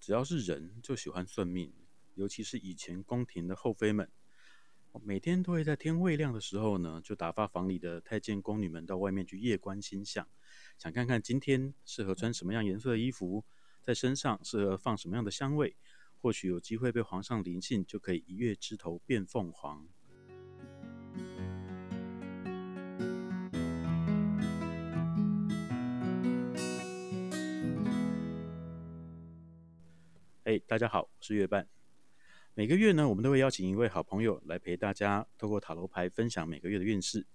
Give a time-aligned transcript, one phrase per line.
[0.00, 1.72] 只要是人就喜欢算命，
[2.14, 4.10] 尤其是以前宫廷的后妃们，
[5.02, 10.26] 每天都会在天未亮的时候呢，就打发房里的太监宫女们到外面去夜观星象，
[10.78, 13.44] 想看看今天适合穿什么样颜色的衣服，
[13.82, 15.76] 在身上适合放什么样的香味，
[16.20, 19.88] 或许有机会被皇上临幸，就可以一跃枝头变凤凰。
[30.46, 31.66] 哎大家好，我是月半。
[32.54, 37.26] 每个月呢，我们都会邀请一位好朋友来陪大家，透过塔罗牌分享每个月的运势。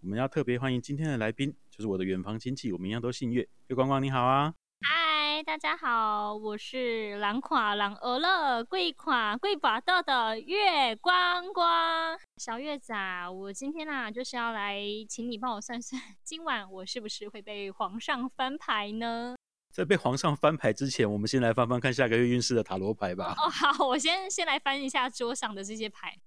[0.00, 3.48] 我们要特别欢迎今天的来宾，就是我的远房亲戚，我们一样都姓月。
[3.68, 4.52] 月光光你好啊！
[4.80, 12.18] 嗨，大家好，我是狼垮狼俄乐贵垮贵把豆的月光光。
[12.38, 19.36] 小月仔啊，我今天啊就是要来请你帮我算算，今晚我是不是会被皇上翻牌呢？
[19.76, 23.34] 在被皇上翻牌之前，我们先来翻翻看下个月运势的塔罗牌吧。
[23.36, 26.18] 哦，好，我先先来翻一下桌上的这些牌。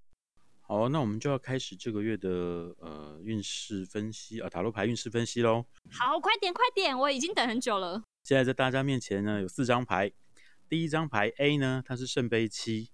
[0.61, 2.29] 好，那我们就要开始这个月的
[2.77, 5.65] 呃运势分析啊，塔罗牌运势分析喽。
[5.89, 8.03] 好，快点快点，我已经等很久了。
[8.23, 10.11] 现在在大家面前呢有四张牌，
[10.69, 12.91] 第一张牌 A 呢，它是圣杯七，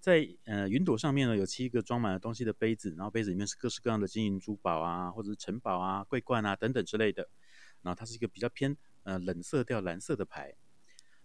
[0.00, 7.28] 在呃云朵上面呢有七个装满了东西的杯子，然后杯子里面是各式各样的金银珠宝啊，或者是城堡啊、桂冠啊等等之类的。
[7.82, 8.74] 然后它是一个比较偏。
[9.02, 10.54] 呃，冷色调蓝色的牌，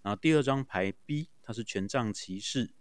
[0.02, 2.72] 然后第二张牌 B，它是权杖骑士，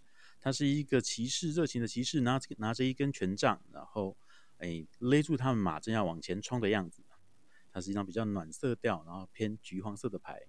[0.41, 4.17] 它是一个骑士，热情的骑士，拿着拿着一根权杖，然后
[4.59, 7.03] 哎勒住他们马，正要往前冲的样子。
[7.73, 10.41] 它是一张比较暖色调，然后偏橘黄色的牌。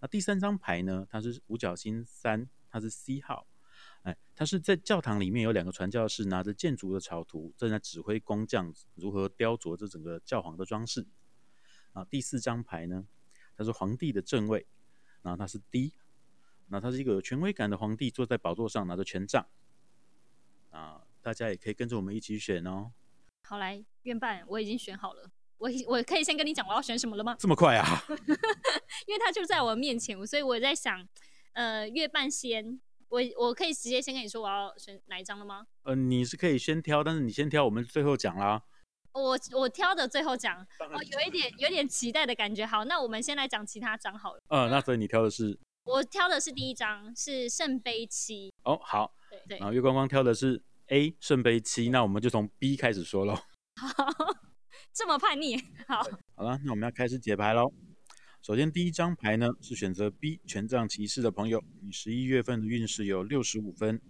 [0.00, 3.46] 那第三张牌呢，它是五角星三，它是 C 号，
[4.02, 11.06] 哎，它是在教堂里面有两个传教士拿着建筑的草图，正在指挥工匠如何雕琢这整个教皇的装饰。
[11.94, 13.06] 啊，第四张牌呢？
[13.58, 14.64] 他是皇帝的正位，
[15.22, 15.92] 然后他是 D，
[16.68, 19.44] 那他是一个有权威感的皇帝，坐在宝座上拿着权杖。
[20.70, 22.92] 啊，大家也可以跟着我们一起选哦。
[23.42, 25.28] 好，来，院办，我已经选好了。
[25.56, 27.34] 我我可以先跟你讲我要选什么了吗？
[27.36, 27.84] 这么快啊？
[29.08, 31.04] 因为他就在我面前，所以我在想，
[31.54, 35.66] 呃，月半仙，我我可以直接先跟你说我要选哪一张了吗？
[35.82, 38.62] 呃，你是可以先挑，但是你先挑，我们最后讲啦。
[39.18, 42.64] 我我挑的最后讲，哦，有一点有点期待的感觉。
[42.64, 44.40] 好，那我们先来讲其他章好了。
[44.48, 45.58] 嗯，那所以你挑的是？
[45.84, 48.52] 我挑的是第一张，是圣杯七。
[48.62, 49.12] 哦，好。
[49.30, 49.58] 对对。
[49.58, 53.34] 然后月光光挑的是 A 圣杯七，那我们就从 B 开始说喽。
[53.76, 54.06] 好，
[54.92, 55.56] 这么叛逆。
[55.86, 56.02] 好。
[56.34, 57.72] 好了，那我们要开始解牌喽。
[58.42, 64.00] 首先第一张牌呢是选择 B 权杖骑士的朋友，你十一月份的运势有六十五分。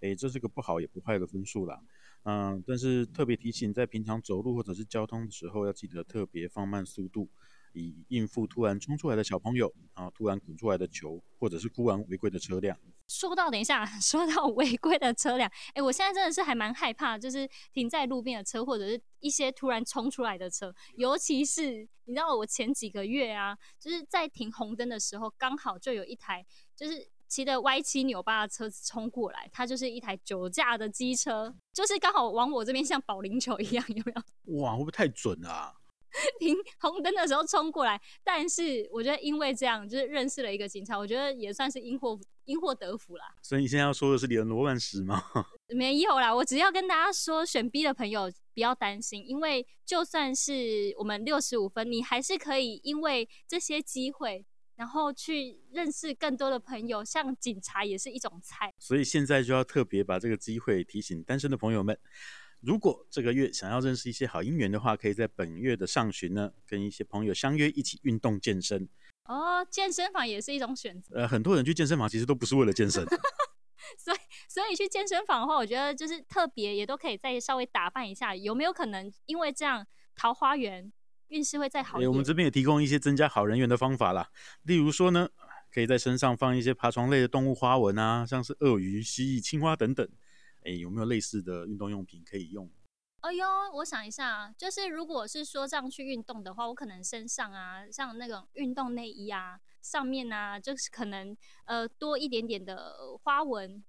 [0.00, 1.80] 哎，这是个不好也不坏的分数啦。
[2.28, 7.28] 嗯，但是特别提醒，在平常走路或者是交通的时候，要记得特别放慢速度，
[7.72, 12.76] 以应付突然冲出来的小朋友，然后突然滚出来的球，或者是突然违规的车辆。
[13.06, 26.44] 说到，等一下， 说到违规的车辆，哎，我现在真的是还蛮害怕，就是停在路边的车，或者是一些突然冲出来的车，尤其是你知道，我前几个月啊，就是在停红灯的时候，刚好就有一台，
[26.74, 27.08] 就是。
[27.28, 34.60] 骑的歪七扭八的车子冲过来，它就是一台酒驾的机车，就是刚好往我这边像保龄球一样，有没有？
[34.62, 35.72] 哇，会不会太准了啊？
[36.40, 43.34] 停红灯的时候冲过来，但是我觉得因为这样，就是认识了一个警察，我觉得也算是因祸因祸得福啦。
[43.42, 45.22] 所以你现在要说的是你的罗曼史吗？
[45.68, 54.46] 没有啦，我只要跟大家说，选 B 的朋友不要担心，因为就算是我们六十五分，你还是可以因为这些机会。
[54.76, 58.72] 然后去认识更多的朋友，像警察也是一种菜。
[58.78, 61.98] 所以现在就要特别把这个机会提醒单身的朋友们，
[62.60, 68.88] 如果这个月想要认识一些好姻缘的话，可以在本月的上旬呢，跟一些朋友相约一起运动健身。
[69.24, 71.16] 哦，健身房也是一种选择。
[71.16, 73.04] 呃，很多人去健身房其实都不是为了健身。
[73.98, 74.16] 所以，
[74.48, 80.92] 所以去健身房的话，我觉得就是特别也都可以再稍微打扮一下，有没有可能因为这样桃花源？
[81.28, 82.06] 运势会再好一点。
[82.06, 84.30] 欸，我们这边也提供一些增加好人缘的方法啦。
[84.62, 85.28] 例如说呢，
[85.72, 90.08] 可以在身上放一些爬虫类的动物花纹啊，像是鳄鱼、蜥蜴、青蛙等等。
[90.64, 92.70] 哎，有没有类似的运动用品可以用？
[93.20, 93.44] 哎呦，
[93.74, 103.82] 我想一下，就是如果是说这样去运动的话，我可能身上啊，像那种运动内衣啊，上面啊，就是可能呃多一点点的花纹，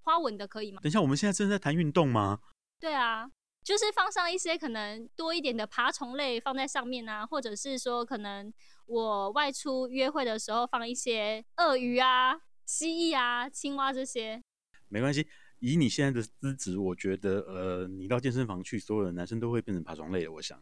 [0.00, 0.80] 花纹的可以吗？
[0.82, 2.40] 等一下，我们现在正在谈运动吗？
[2.80, 3.30] 对啊。
[3.62, 8.52] 就是放上一些可能多一点的爬虫类放在上面啊，或者是说可能
[8.86, 14.42] 我外出约会的时候放一些鳄鱼啊、蜥蜴啊、青蛙这些。
[14.88, 15.28] 没关系，
[15.60, 20.32] 以你现在的资质，我觉得呃，你到健身房去，所有的男生都会变成爬虫类的。
[20.32, 20.58] 我想。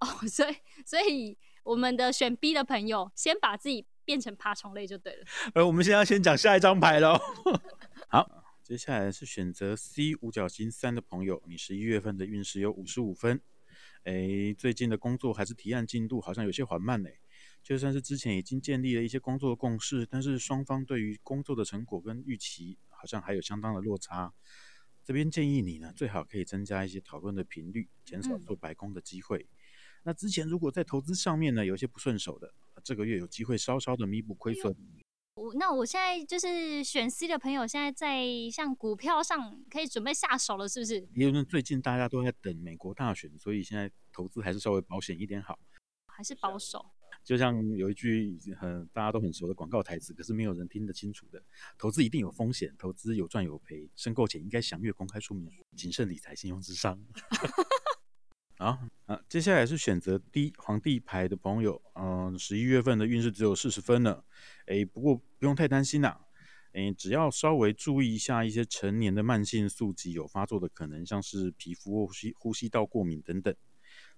[0.00, 5.24] 哦， 所以所以我们的选 B 的朋友，先把自己变成爬虫类就对了。
[5.54, 7.16] 而 我们现在要先讲下一张牌喽。
[8.10, 8.41] 好，
[8.72, 13.38] 接下来是选择 C 五角星三的朋友，你十一月份的运势有五十五分。
[14.04, 17.10] 哎，最近的工作还是提案进度好像有些缓慢呢。
[17.62, 24.32] 就算是之前已经建立了一些工作的共识，但是双方对于工作的成果跟预期好像还有相当的落差。
[25.04, 29.40] 这边建议你呢，最好可以增加一些讨论的频率，减少做白工的机会。
[29.40, 29.48] 嗯、
[30.04, 34.74] 那之前如果在投资上面呢，有些不顺手的，这个月有机会稍稍的弥补亏损。
[35.34, 41.06] 我那我现在就是选 C 的朋友，现在在像股票上可以准备下手了，是不是？
[41.14, 45.58] 因为最近大家都在等美国大选，所以现在投资还是稍微保险一点好。
[46.06, 46.84] 还是保守。
[47.24, 51.42] 就像有一句很大家都很熟的广告台词，可是没有人听得清楚的：
[51.78, 56.98] 投资一定有风险，投资有赚有赔，申购前应该详阅公开说明书，谨慎理财，信用至上。
[58.62, 64.24] 好啊，接下来是选择 D 皇帝牌的朋友，嗯，十一月份的运势只有四十分了，
[64.66, 66.20] 诶，不过不用太担心啦，
[66.74, 73.52] 诶，只要稍微注意一下一些成年的慢性宿疾有发作的可能，像是皮肤呼吸呼吸道过敏等等。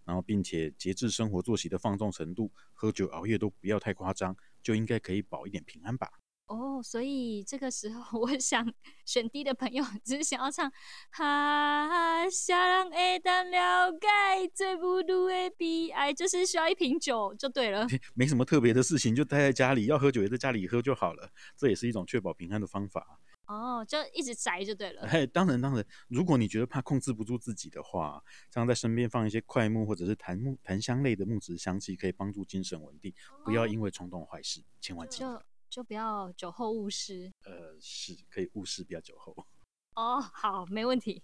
[0.05, 6.11] 然后，并且节制生活作息的放纵程度，喝酒熬夜都不要太夸张，就应该可以保一点平安吧。
[6.55, 8.73] 哦，所以这个时候， 我想
[9.05, 10.71] 选 D 的朋友只是想要唱
[11.11, 17.87] 哈，下让爱当了解最不独的悲哀，就是需要一瓶酒就对了。
[18.15, 21.29] 没什么特别的事情，就待在家里，要喝酒也在家里喝就好了。
[21.57, 23.19] 这也是一种确保平安的方法。
[23.47, 25.07] 哦，就一直宅就对了。
[25.07, 33.13] 嘿，当然当然，如果你觉得怕控制不住自己的话，像在身边放一些快木或者是檀木檀香类的木质香气，可以帮助精神稳定。
[33.31, 35.45] 哦、不要因为冲动坏事，千万记得。
[35.75, 37.33] 就就不要酒后误事。
[37.45, 39.35] 呃，是可以误事，不要酒后。
[39.97, 41.21] 哦，好，没问题。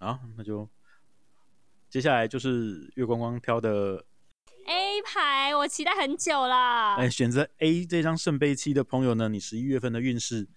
[0.00, 0.68] 好，那就
[1.88, 4.04] 接下来就是月光光挑的
[4.66, 6.96] A 牌，我期待很久了。
[6.96, 10.48] 哎，选择 A 这张圣杯七的朋友呢，你十一月份的运势。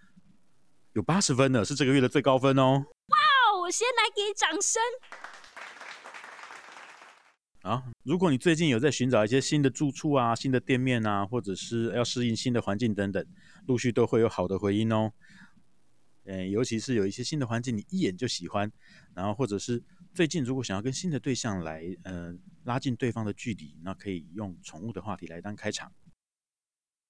[0.93, 2.63] 有八十分的，是这个月的最高分哦！
[2.63, 4.81] 哇，我先来给掌声。
[7.67, 13.27] 好，如果你最近有在寻找一些新的住处啊、新的店面啊，或者是要适应新的环境等等，
[13.65, 15.11] 陆续都会有好的回音哦。
[16.23, 18.71] 嗯，尤其是有一些新的环境，你一眼就喜欢，
[19.13, 19.83] 然后或者是
[20.13, 25.91] 最近如果想要跟新的对象来，嗯、呃，拉近对方的距离，那可以用宠物的话题来当开场。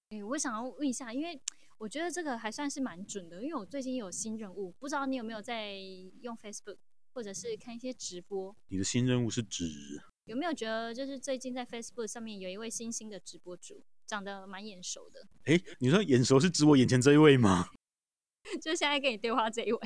[0.09, 1.39] 哎，我想要问一下，因为。
[1.79, 5.75] 我觉得这个还算是蛮准的，因为我最近有新任务，不知道你有没有在
[6.23, 6.77] 用 Facebook
[7.13, 8.55] 或者是看一些直播？
[8.69, 15.25] 你的新任务是指有没有觉得就是最近在 Facebook 上面有一位新兴的直播主，长得蛮眼熟的？
[15.45, 17.69] 哎，你说眼熟是指我眼前这一位吗？
[18.61, 19.79] 就现在跟你对话这一位，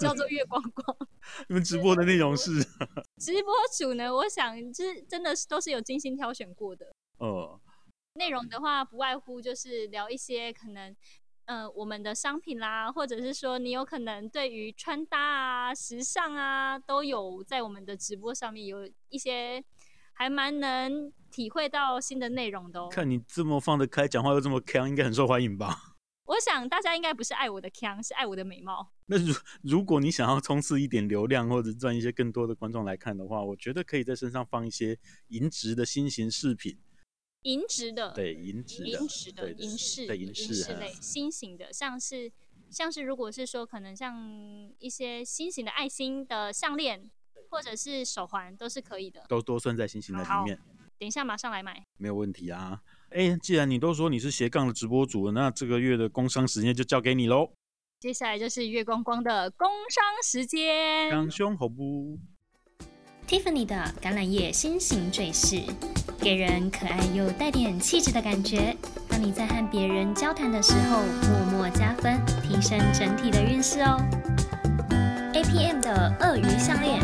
[0.00, 0.96] 叫做月光光。
[1.48, 2.50] 你们直播的内容是？
[3.18, 4.14] 直播主呢？
[4.14, 6.90] 我想就是真的是都是有精心挑选过的。
[7.18, 7.60] 哦。
[8.14, 10.96] 内容的话，不外乎就是聊一些可能。
[11.46, 19.62] 嗯、呃，我们的商品啦，或者是说你有可能对于穿搭啊、时尚啊，都有在我们的直播上面有一些
[20.22, 22.88] 还蛮能体会到新的内容的哦。
[22.88, 25.76] 看你这么放得开，讲话又这么腔，应该很受欢迎吧？
[26.26, 28.92] 我想大家应该不是爱我的腔，是爱我的美貌。
[29.06, 34.96] 那如如果你想要冲刺一点流量，或者赚一些更多的观众来看的话，我觉得可以在身上放一些
[35.30, 36.78] 银质的新型饰品。
[37.42, 42.30] 银质的，对银质的，银质的银饰，银饰类新型的，像是
[42.70, 47.10] 像是如果是说可能像一些新型的爱心的项链
[47.52, 50.58] 或者是手环都是可以的，都都算在星星的里面。
[50.98, 52.80] 等一下马上来买，没有问题啊。
[53.10, 57.52] 哎，既然你都说你是斜杠的直播主，那这个月的工商时间就交给你喽。
[58.00, 62.18] 接下来就是月光光的工商时间，刚胸好不
[63.28, 65.62] ？Tiffany 的橄榄叶心形坠饰，
[66.18, 68.74] 给人可爱又带点气质的感觉，
[69.10, 73.98] 让你在和别人交谈的时候默默加分，提升整体的运势哦。
[75.34, 77.00] APM 的鳄鱼项链，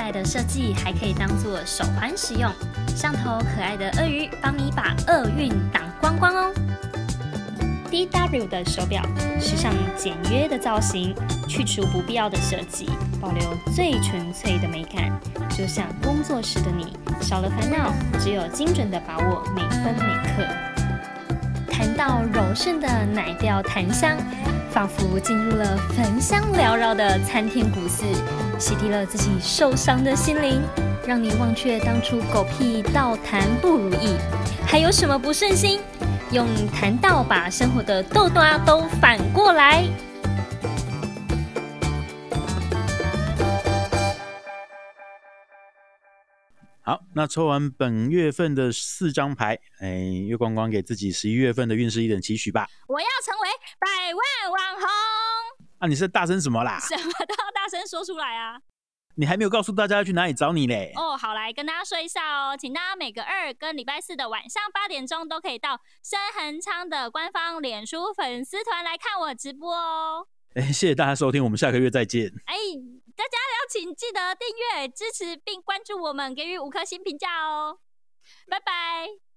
[0.00, 2.50] 带的设计还可以当做手环使用，
[2.96, 6.50] 上头可爱的鳄鱼帮你把厄运挡光光哦。
[7.90, 9.02] DW 的手表，
[9.38, 11.14] 时尚简约的造型，
[11.46, 12.88] 去除不必要的设计，
[13.20, 13.42] 保留
[13.76, 15.12] 最纯粹的美感。
[15.50, 20.46] 就像工作时的你，少了烦恼，只有精准的把握每分每刻。
[21.70, 24.16] 谈到柔顺的奶调檀香，
[24.70, 28.04] 仿佛进入了焚香缭绕的参天古寺，
[28.58, 30.62] 洗涤了自己受伤的心灵，
[31.06, 34.16] 让你忘却当初狗屁道谈不如意。
[34.64, 35.80] 还有什么不顺心？
[36.30, 39.84] 用谈道把生活的豆豆啊都反过来。
[46.82, 49.88] 好，那抽完本月份的四张牌，哎，
[50.26, 52.66] 月光光给自己十一月份的运势一点期许吧。
[52.88, 53.69] 我要成为百
[54.14, 54.88] 万网红。
[55.78, 56.78] 啊，你是大声什么啦？
[56.80, 58.60] 什么都要大声说出来啊！
[59.16, 60.92] 你还没有告诉大家要去哪里找你嘞？
[60.96, 70.26] 哦，好，来跟大家说一下哦，请大家每个二跟礼拜四的晚上八点钟都可以到深恒昌的官方脸书粉丝团来看我直播哦。
[70.54, 72.26] 哎，谢谢大家收听，我们下个月再见。
[72.46, 72.54] 哎，
[73.16, 77.78] 大家要请记得订阅、支持并关注我们，给予五颗星评价哦。
[78.48, 79.29] 拜拜。